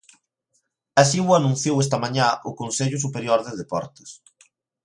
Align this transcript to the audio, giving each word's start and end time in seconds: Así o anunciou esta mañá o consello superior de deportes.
Así 1.01 1.17
o 1.27 1.29
anunciou 1.39 1.75
esta 1.79 2.01
mañá 2.03 2.27
o 2.49 2.51
consello 2.61 2.97
superior 3.05 3.39
de 3.43 3.57
deportes. 3.61 4.09